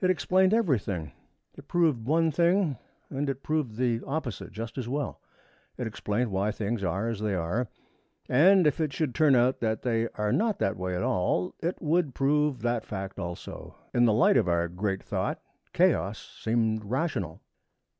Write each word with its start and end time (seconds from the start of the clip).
It 0.00 0.10
explained 0.10 0.54
everything. 0.54 1.10
It 1.56 1.66
proved 1.66 2.04
one 2.06 2.30
thing 2.30 2.78
and 3.10 3.28
it 3.28 3.42
proved 3.42 3.74
the 3.74 4.00
opposite 4.06 4.52
just 4.52 4.78
as 4.78 4.88
well. 4.88 5.20
It 5.76 5.88
explained 5.88 6.30
why 6.30 6.52
things 6.52 6.84
are 6.84 7.08
as 7.08 7.18
they 7.18 7.34
are, 7.34 7.66
and 8.28 8.64
if 8.68 8.80
it 8.80 8.92
should 8.92 9.12
turn 9.12 9.34
out 9.34 9.58
that 9.58 9.82
they 9.82 10.08
are 10.10 10.30
not 10.30 10.60
that 10.60 10.76
way 10.76 10.94
at 10.94 11.02
all, 11.02 11.52
it 11.58 11.82
would 11.82 12.14
prove 12.14 12.62
that 12.62 12.84
fact 12.86 13.18
also. 13.18 13.74
In 13.92 14.04
the 14.04 14.12
light 14.12 14.36
of 14.36 14.46
our 14.46 14.68
great 14.68 15.02
thought 15.02 15.42
chaos 15.72 16.38
seemed 16.40 16.84
rational. 16.84 17.40